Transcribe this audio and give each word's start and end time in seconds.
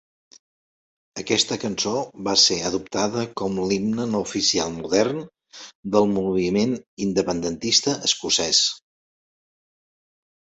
Aquesta 1.23 1.57
cançó 1.63 1.91
va 2.27 2.33
ser 2.43 2.55
adoptada 2.69 3.25
com 3.41 3.59
l'himne 3.71 4.07
no 4.13 4.21
oficial 4.27 4.73
modern 4.77 5.21
del 5.97 6.09
moviment 6.15 6.73
independentista 7.09 7.93
escocès. 8.09 8.63